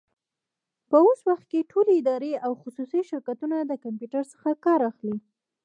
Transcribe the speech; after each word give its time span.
په 0.89 0.95
اوس 1.05 1.19
وخت 1.29 1.45
کي 1.51 1.59
ټولي 1.71 1.93
ادارې 2.01 2.33
او 2.45 2.51
خصوصي 2.61 3.01
شرکتونه 3.09 3.57
د 3.61 3.71
کمپيوټر 3.83 4.23
څخه 4.33 4.49
کار 4.65 4.79
اخلي. 4.91 5.15